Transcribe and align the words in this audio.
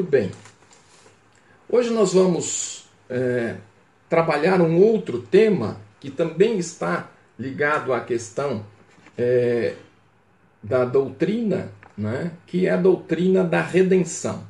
Muito 0.00 0.10
bem. 0.10 0.30
Hoje 1.68 1.90
nós 1.90 2.14
vamos 2.14 2.86
é, 3.06 3.56
trabalhar 4.08 4.58
um 4.62 4.80
outro 4.82 5.20
tema 5.20 5.76
que 6.00 6.10
também 6.10 6.58
está 6.58 7.10
ligado 7.38 7.92
à 7.92 8.00
questão 8.00 8.64
é, 9.18 9.74
da 10.62 10.86
doutrina, 10.86 11.70
né, 11.98 12.32
que 12.46 12.66
é 12.66 12.70
a 12.70 12.78
doutrina 12.78 13.44
da 13.44 13.60
redenção. 13.60 14.42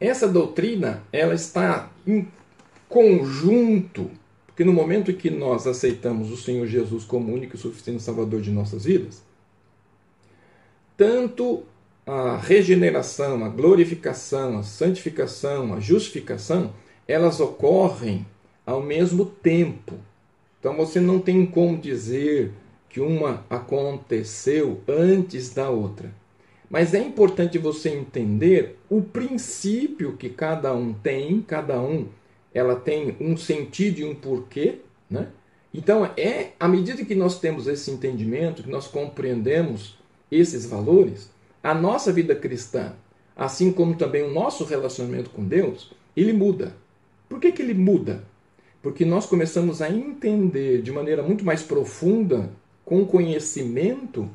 Essa 0.00 0.26
doutrina 0.26 1.04
ela 1.12 1.34
está 1.34 1.88
em 2.04 2.26
conjunto, 2.88 4.10
porque 4.44 4.64
no 4.64 4.72
momento 4.72 5.12
em 5.12 5.16
que 5.16 5.30
nós 5.30 5.68
aceitamos 5.68 6.32
o 6.32 6.36
Senhor 6.36 6.66
Jesus 6.66 7.04
como 7.04 7.32
único 7.32 7.54
e 7.54 7.60
suficiente 7.60 8.02
Salvador 8.02 8.40
de 8.40 8.50
nossas 8.50 8.86
vidas, 8.86 9.22
tanto 10.96 11.62
a 12.06 12.36
regeneração, 12.36 13.44
a 13.44 13.48
glorificação, 13.48 14.58
a 14.58 14.62
santificação, 14.62 15.74
a 15.74 15.80
justificação, 15.80 16.72
elas 17.08 17.40
ocorrem 17.40 18.24
ao 18.64 18.80
mesmo 18.80 19.26
tempo. 19.26 19.94
Então 20.60 20.76
você 20.76 21.00
não 21.00 21.18
tem 21.18 21.44
como 21.44 21.76
dizer 21.76 22.52
que 22.88 23.00
uma 23.00 23.44
aconteceu 23.50 24.80
antes 24.86 25.52
da 25.52 25.68
outra. 25.68 26.12
Mas 26.70 26.94
é 26.94 26.98
importante 26.98 27.58
você 27.58 27.90
entender 27.90 28.78
o 28.88 29.02
princípio 29.02 30.16
que 30.16 30.28
cada 30.28 30.72
um 30.74 30.92
tem, 30.92 31.40
cada 31.40 31.80
um 31.80 32.08
ela 32.54 32.74
tem 32.74 33.16
um 33.20 33.36
sentido 33.36 33.98
e 33.98 34.04
um 34.04 34.14
porquê, 34.14 34.78
né? 35.10 35.28
Então 35.74 36.04
é 36.16 36.52
à 36.58 36.66
medida 36.66 37.04
que 37.04 37.14
nós 37.14 37.38
temos 37.38 37.66
esse 37.66 37.90
entendimento, 37.90 38.62
que 38.62 38.70
nós 38.70 38.86
compreendemos 38.86 39.98
esses 40.30 40.66
valores, 40.66 41.30
a 41.62 41.74
nossa 41.74 42.12
vida 42.12 42.34
cristã, 42.34 42.94
assim 43.36 43.72
como 43.72 43.96
também 43.96 44.22
o 44.22 44.32
nosso 44.32 44.64
relacionamento 44.64 45.30
com 45.30 45.44
Deus, 45.44 45.92
ele 46.16 46.32
muda. 46.32 46.74
Por 47.28 47.40
que, 47.40 47.52
que 47.52 47.62
ele 47.62 47.74
muda? 47.74 48.24
Porque 48.82 49.04
nós 49.04 49.26
começamos 49.26 49.82
a 49.82 49.90
entender 49.90 50.80
de 50.80 50.92
maneira 50.92 51.22
muito 51.22 51.44
mais 51.44 51.62
profunda, 51.62 52.50
com 52.84 53.04
conhecimento, 53.04 54.30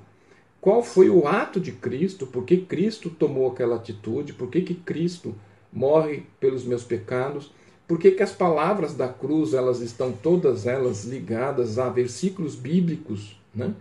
qual 0.59 0.83
foi 0.83 1.09
o 1.09 1.25
ato 1.25 1.59
de 1.59 1.71
Cristo, 1.71 2.27
por 2.27 2.43
que 2.43 2.57
Cristo 2.57 3.09
tomou 3.09 3.49
aquela 3.49 3.77
atitude, 3.77 4.33
por 4.33 4.49
que, 4.49 4.61
que 4.61 4.75
Cristo 4.75 5.33
morre 5.71 6.23
pelos 6.39 6.65
meus 6.65 6.83
pecados, 6.83 7.51
por 7.87 7.97
que, 7.97 8.11
que 8.11 8.21
as 8.21 8.31
palavras 8.31 8.93
da 8.93 9.07
cruz 9.07 9.53
elas 9.53 9.79
estão 9.79 10.11
todas 10.11 10.67
elas 10.67 11.05
ligadas 11.05 11.79
a 11.79 11.89
versículos 11.89 12.55
bíblicos, 12.55 13.39
né? 13.55 13.73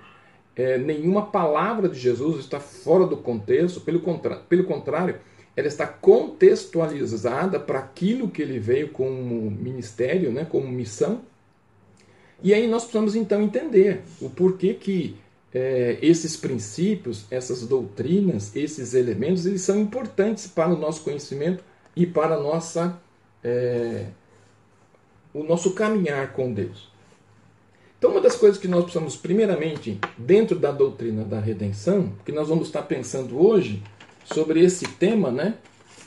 É, 0.61 0.77
nenhuma 0.77 1.25
palavra 1.27 1.89
de 1.89 1.99
Jesus 1.99 2.41
está 2.41 2.61
fora 2.61 3.07
do 3.07 3.17
contexto, 3.17 3.81
pelo, 3.81 4.01
contra, 4.01 4.37
pelo 4.37 4.65
contrário, 4.65 5.19
ela 5.57 5.67
está 5.67 5.87
contextualizada 5.87 7.59
para 7.59 7.79
aquilo 7.79 8.29
que 8.29 8.43
ele 8.43 8.59
veio 8.59 8.91
como 8.91 9.51
ministério, 9.51 10.31
né, 10.31 10.45
como 10.45 10.69
missão. 10.69 11.23
E 12.43 12.53
aí 12.53 12.67
nós 12.67 12.83
precisamos 12.83 13.17
então 13.17 13.41
entender 13.41 14.03
o 14.21 14.29
porquê 14.29 14.75
que 14.75 15.17
é, 15.53 15.99
esses 16.03 16.37
princípios, 16.37 17.25
essas 17.31 17.67
doutrinas, 17.67 18.55
esses 18.55 18.93
elementos, 18.93 19.47
eles 19.47 19.63
são 19.63 19.81
importantes 19.81 20.47
para 20.47 20.69
o 20.69 20.77
nosso 20.77 21.03
conhecimento 21.03 21.65
e 21.97 22.07
para 22.07 22.39
nossa, 22.39 23.01
é, 23.43 24.09
o 25.33 25.43
nosso 25.43 25.73
caminhar 25.73 26.35
com 26.35 26.53
Deus. 26.53 26.90
Então, 28.01 28.13
uma 28.13 28.21
das 28.23 28.35
coisas 28.35 28.59
que 28.59 28.67
nós 28.67 28.85
precisamos, 28.85 29.15
primeiramente, 29.15 30.01
dentro 30.17 30.59
da 30.59 30.73
doutrina 30.73 31.23
da 31.23 31.39
redenção, 31.39 32.15
que 32.25 32.33
nós 32.33 32.49
vamos 32.49 32.69
estar 32.69 32.81
pensando 32.85 33.39
hoje 33.39 33.83
sobre 34.25 34.65
esse 34.65 34.87
tema, 34.87 35.31
né? 35.31 35.57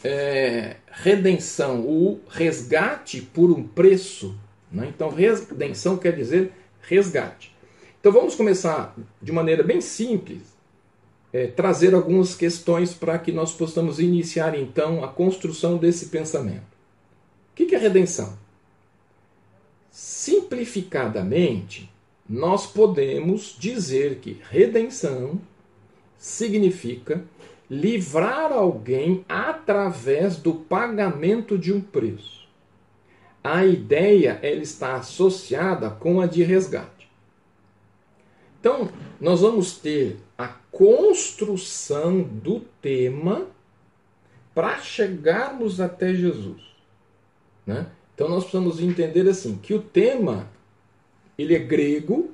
É, 0.03 0.77
redenção, 0.91 1.81
o 1.81 2.19
resgate 2.27 3.21
por 3.21 3.51
um 3.51 3.61
preço. 3.61 4.35
Né? 4.71 4.91
Então, 4.93 5.09
redenção 5.09 5.95
quer 5.95 6.15
dizer 6.15 6.51
resgate. 6.81 7.55
Então, 7.99 8.11
vamos 8.11 8.33
começar 8.33 8.95
de 9.21 9.31
maneira 9.31 9.61
bem 9.61 9.79
simples, 9.79 10.41
é, 11.31 11.45
trazer 11.45 11.93
algumas 11.93 12.33
questões 12.33 12.91
para 12.91 13.19
que 13.19 13.31
nós 13.31 13.53
possamos 13.53 13.99
iniciar, 13.99 14.57
então, 14.57 15.03
a 15.03 15.09
construção 15.09 15.77
desse 15.77 16.07
pensamento. 16.07 16.73
O 17.51 17.55
que 17.55 17.75
é 17.75 17.77
redenção? 17.77 18.41
Simplificadamente, 19.93 21.89
nós 22.27 22.65
podemos 22.65 23.55
dizer 23.59 24.17
que 24.17 24.41
redenção 24.49 25.39
significa 26.17 27.23
livrar 27.69 28.51
alguém 28.51 29.23
através 29.29 30.37
do 30.37 30.55
pagamento 30.55 31.59
de 31.59 31.71
um 31.71 31.79
preço. 31.79 32.47
A 33.43 33.67
ideia 33.67 34.39
ela 34.41 34.63
está 34.63 34.95
associada 34.95 35.91
com 35.91 36.19
a 36.19 36.25
de 36.25 36.41
resgate. 36.41 37.07
Então, 38.59 38.89
nós 39.21 39.41
vamos 39.41 39.77
ter 39.77 40.17
a 40.35 40.47
construção 40.71 42.23
do 42.23 42.61
tema 42.81 43.45
para 44.55 44.79
chegarmos 44.79 45.79
até 45.79 46.15
Jesus. 46.15 46.63
Né? 47.63 47.85
Então 48.13 48.29
nós 48.29 48.43
precisamos 48.43 48.79
entender 48.79 49.27
assim 49.27 49.55
que 49.55 49.73
o 49.73 49.81
tema 49.81 50.47
ele 51.37 51.55
é 51.55 51.59
grego, 51.59 52.31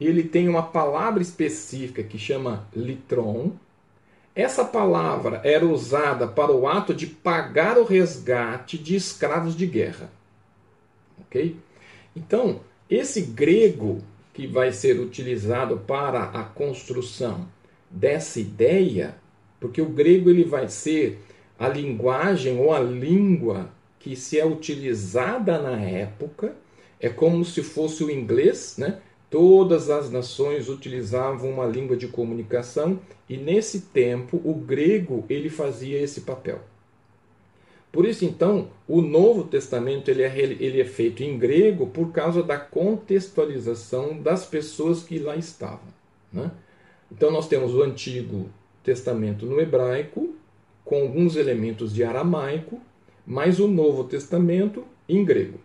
ele 0.00 0.22
tem 0.22 0.48
uma 0.48 0.62
palavra 0.62 1.22
específica 1.22 2.02
que 2.02 2.18
chama 2.18 2.68
litron. 2.74 3.52
Essa 4.34 4.64
palavra 4.64 5.40
era 5.42 5.64
usada 5.64 6.28
para 6.28 6.52
o 6.52 6.68
ato 6.68 6.94
de 6.94 7.06
pagar 7.06 7.78
o 7.78 7.84
resgate 7.84 8.76
de 8.76 8.94
escravos 8.94 9.56
de 9.56 9.66
guerra. 9.66 10.10
OK? 11.20 11.56
Então, 12.14 12.60
esse 12.88 13.22
grego 13.22 14.02
que 14.34 14.46
vai 14.46 14.70
ser 14.70 15.00
utilizado 15.00 15.78
para 15.78 16.24
a 16.24 16.44
construção 16.44 17.48
dessa 17.90 18.38
ideia, 18.38 19.16
porque 19.58 19.80
o 19.80 19.88
grego 19.88 20.28
ele 20.28 20.44
vai 20.44 20.68
ser 20.68 21.18
a 21.58 21.68
linguagem 21.68 22.58
ou 22.58 22.72
a 22.72 22.78
língua 22.78 23.70
que 24.06 24.14
se 24.14 24.38
é 24.38 24.46
utilizada 24.46 25.60
na 25.60 25.80
época, 25.80 26.54
é 27.00 27.08
como 27.08 27.44
se 27.44 27.60
fosse 27.60 28.04
o 28.04 28.10
inglês, 28.10 28.76
né? 28.78 29.00
Todas 29.28 29.90
as 29.90 30.08
nações 30.12 30.68
utilizavam 30.68 31.50
uma 31.50 31.66
língua 31.66 31.96
de 31.96 32.06
comunicação 32.06 33.00
e 33.28 33.36
nesse 33.36 33.80
tempo 33.80 34.40
o 34.44 34.54
grego 34.54 35.24
ele 35.28 35.50
fazia 35.50 36.00
esse 36.00 36.20
papel. 36.20 36.60
Por 37.90 38.06
isso 38.06 38.24
então 38.24 38.68
o 38.86 39.02
Novo 39.02 39.42
Testamento 39.42 40.08
ele 40.08 40.22
é, 40.22 40.38
ele 40.38 40.80
é 40.80 40.84
feito 40.84 41.24
em 41.24 41.36
grego 41.36 41.88
por 41.88 42.12
causa 42.12 42.44
da 42.44 42.56
contextualização 42.56 44.22
das 44.22 44.46
pessoas 44.46 45.02
que 45.02 45.18
lá 45.18 45.34
estavam. 45.34 45.88
Né? 46.32 46.48
Então 47.10 47.32
nós 47.32 47.48
temos 47.48 47.74
o 47.74 47.82
Antigo 47.82 48.48
Testamento 48.84 49.46
no 49.46 49.60
hebraico 49.60 50.32
com 50.84 51.02
alguns 51.02 51.34
elementos 51.34 51.92
de 51.92 52.04
aramaico 52.04 52.80
mais 53.26 53.58
o 53.58 53.66
Novo 53.66 54.04
Testamento 54.04 54.84
em 55.08 55.24
grego. 55.24 55.58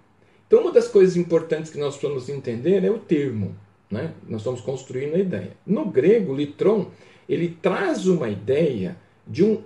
Então, 0.47 0.61
uma 0.61 0.71
das 0.71 0.87
coisas 0.87 1.15
importantes 1.15 1.71
que 1.71 1.77
nós 1.77 1.95
precisamos 1.95 2.27
entender 2.27 2.83
é 2.83 2.89
o 2.89 2.97
termo. 2.97 3.55
Né? 3.89 4.13
Nós 4.27 4.41
estamos 4.41 4.61
construindo 4.61 5.15
a 5.15 5.19
ideia. 5.19 5.51
No 5.65 5.85
grego, 5.85 6.35
litron, 6.35 6.87
ele 7.29 7.57
traz 7.61 8.07
uma 8.07 8.29
ideia 8.29 8.97
de 9.27 9.43
um, 9.43 9.61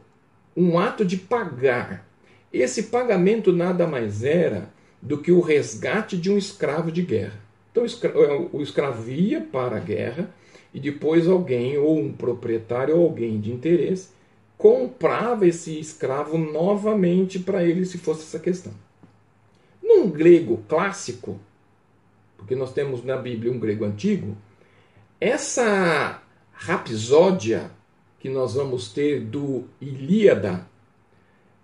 um 0.55 0.77
ato 0.77 1.05
de 1.05 1.17
pagar. 1.17 2.07
Esse 2.51 2.83
pagamento 2.83 3.51
nada 3.51 3.87
mais 3.87 4.23
era 4.23 4.69
do 5.01 5.17
que 5.17 5.31
o 5.31 5.39
resgate 5.39 6.17
de 6.17 6.31
um 6.31 6.37
escravo 6.37 6.91
de 6.91 7.01
guerra. 7.01 7.39
Então, 7.71 7.83
o 8.51 8.61
escravo 8.61 9.09
ia 9.09 9.41
para 9.41 9.77
a 9.77 9.79
guerra 9.79 10.29
e 10.73 10.79
depois 10.79 11.27
alguém, 11.27 11.77
ou 11.77 11.99
um 11.99 12.11
proprietário, 12.11 12.97
ou 12.97 13.03
alguém 13.03 13.39
de 13.39 13.51
interesse, 13.51 14.09
comprava 14.57 15.47
esse 15.47 15.79
escravo 15.79 16.37
novamente 16.37 17.39
para 17.39 17.63
ele 17.63 17.85
se 17.85 17.97
fosse 17.97 18.23
essa 18.23 18.39
questão. 18.39 18.73
Num 19.83 20.09
grego 20.09 20.63
clássico, 20.67 21.39
porque 22.37 22.55
nós 22.55 22.73
temos 22.73 23.03
na 23.03 23.17
Bíblia 23.17 23.51
um 23.51 23.59
grego 23.59 23.85
antigo, 23.85 24.35
essa 25.19 26.21
rapsódia 26.51 27.71
que 28.19 28.29
nós 28.29 28.53
vamos 28.55 28.91
ter 28.91 29.21
do 29.21 29.65
Ilíada 29.79 30.67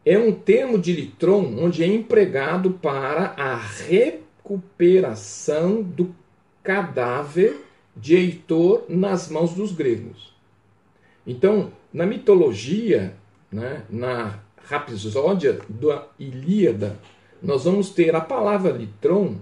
é 0.06 0.18
um 0.18 0.32
termo 0.32 0.80
de 0.80 0.94
litron 0.94 1.58
onde 1.60 1.84
é 1.84 1.88
empregado 1.88 2.72
para 2.72 3.34
a 3.38 3.56
recuperação 3.56 5.82
do 5.82 6.16
cadáver 6.64 7.58
de 7.96 8.16
Heitor 8.16 8.86
nas 8.90 9.30
mãos 9.30 9.54
dos 9.54 9.72
gregos. 9.72 10.36
Então, 11.26 11.72
na 11.94 12.06
mitologia, 12.06 13.16
né, 13.52 13.84
na 13.90 14.40
Rapsódia 14.64 15.60
da 15.68 16.08
Ilíada, 16.20 16.98
nós 17.42 17.66
vamos 17.66 17.90
ter 17.90 18.16
a 18.16 18.22
palavra 18.22 18.72
litron 18.72 19.36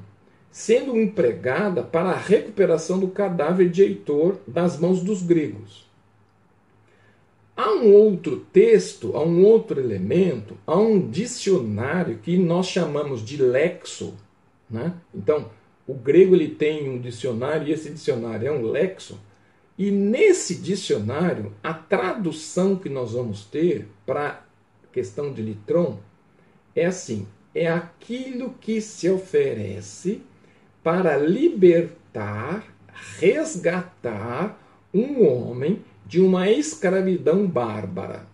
sendo 0.52 0.98
empregada 0.98 1.84
para 1.84 2.10
a 2.10 2.18
recuperação 2.18 3.00
do 3.00 3.10
cadáver 3.10 3.70
de 3.70 3.84
Heitor 3.84 4.38
das 4.48 4.80
mãos 4.80 5.02
dos 5.02 5.22
gregos. 5.22 5.88
Há 7.56 7.72
um 7.74 7.94
outro 7.94 8.38
texto, 8.54 9.16
há 9.16 9.22
um 9.22 9.44
outro 9.44 9.80
elemento, 9.80 10.58
há 10.66 10.78
um 10.78 11.10
dicionário 11.10 12.18
que 12.18 12.38
nós 12.38 12.68
chamamos 12.68 13.24
de 13.24 13.36
lexo. 13.36 14.16
Né? 14.70 14.94
Então, 15.14 15.50
o 15.86 15.94
grego 15.94 16.36
ele 16.36 16.48
tem 16.48 16.90
um 16.90 17.00
dicionário 17.00 17.68
e 17.68 17.74
esse 17.74 17.90
dicionário 17.90 18.48
é 18.48 18.52
um 18.52 18.64
lexo. 18.64 19.20
E 19.80 19.92
nesse 19.92 20.56
dicionário, 20.56 21.54
a 21.64 21.74
tradução 21.74 22.76
que 22.76 22.90
nós 22.90 23.14
vamos 23.14 23.46
ter 23.46 23.88
para 24.06 24.44
a 24.84 24.88
questão 24.92 25.32
de 25.32 25.42
litron 25.42 26.00
é 26.76 26.86
assim: 26.86 27.26
é 27.56 27.66
aquilo 27.66 28.56
que 28.60 28.82
se 28.82 29.10
oferece 29.10 30.22
para 30.84 31.16
libertar, 31.16 32.76
resgatar 33.20 34.62
um 34.94 35.26
homem 35.26 35.82
de 36.06 36.20
uma 36.20 36.52
escravidão 36.52 37.48
bárbara, 37.48 38.28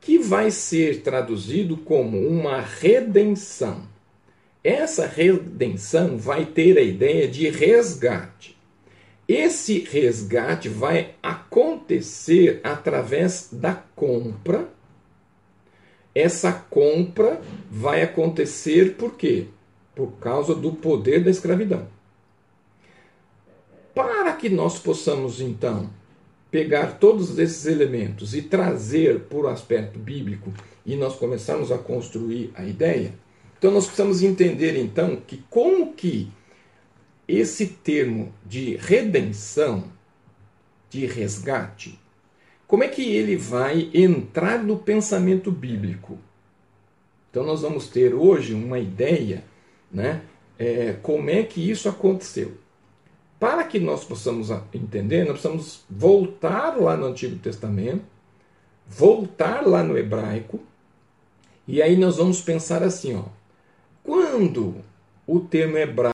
que 0.00 0.18
vai 0.18 0.50
ser 0.50 1.02
traduzido 1.02 1.76
como 1.76 2.18
uma 2.18 2.60
redenção. 2.60 3.82
Essa 4.64 5.06
redenção 5.06 6.18
vai 6.18 6.46
ter 6.46 6.76
a 6.76 6.82
ideia 6.82 7.28
de 7.28 7.48
resgate. 7.48 8.57
Esse 9.28 9.80
resgate 9.80 10.70
vai 10.70 11.14
acontecer 11.22 12.62
através 12.64 13.50
da 13.52 13.74
compra. 13.94 14.66
Essa 16.14 16.50
compra 16.50 17.38
vai 17.70 18.00
acontecer 18.00 18.94
por 18.94 19.16
quê? 19.16 19.48
Por 19.94 20.12
causa 20.12 20.54
do 20.54 20.72
poder 20.72 21.22
da 21.22 21.30
escravidão. 21.30 21.86
Para 23.94 24.32
que 24.32 24.48
nós 24.48 24.78
possamos 24.78 25.42
então 25.42 25.90
pegar 26.50 26.98
todos 26.98 27.38
esses 27.38 27.66
elementos 27.66 28.34
e 28.34 28.40
trazer 28.40 29.20
por 29.24 29.46
aspecto 29.46 29.98
bíblico 29.98 30.54
e 30.86 30.96
nós 30.96 31.16
começarmos 31.16 31.70
a 31.70 31.76
construir 31.76 32.50
a 32.54 32.64
ideia, 32.64 33.12
então 33.58 33.70
nós 33.70 33.84
precisamos 33.84 34.22
entender 34.22 34.78
então 34.78 35.16
que 35.16 35.44
como 35.50 35.92
que 35.92 36.32
esse 37.28 37.66
termo 37.66 38.32
de 38.44 38.76
redenção, 38.76 39.84
de 40.88 41.04
resgate, 41.04 42.00
como 42.66 42.84
é 42.84 42.88
que 42.88 43.02
ele 43.02 43.36
vai 43.36 43.90
entrar 43.92 44.62
no 44.62 44.78
pensamento 44.78 45.50
bíblico? 45.50 46.18
Então 47.30 47.44
nós 47.44 47.60
vamos 47.60 47.88
ter 47.88 48.14
hoje 48.14 48.54
uma 48.54 48.78
ideia, 48.78 49.44
né, 49.92 50.22
é, 50.58 50.94
como 51.02 51.28
é 51.28 51.42
que 51.42 51.70
isso 51.70 51.88
aconteceu. 51.88 52.56
Para 53.38 53.62
que 53.64 53.78
nós 53.78 54.04
possamos 54.04 54.50
entender, 54.72 55.24
nós 55.24 55.40
precisamos 55.40 55.84
voltar 55.88 56.76
lá 56.76 56.96
no 56.96 57.06
Antigo 57.06 57.36
Testamento, 57.36 58.04
voltar 58.86 59.66
lá 59.66 59.82
no 59.84 59.96
hebraico, 59.96 60.60
e 61.66 61.82
aí 61.82 61.96
nós 61.96 62.16
vamos 62.16 62.40
pensar 62.40 62.82
assim, 62.82 63.14
ó, 63.14 63.24
quando 64.02 64.76
o 65.26 65.38
termo 65.38 65.76
hebraico 65.76 65.98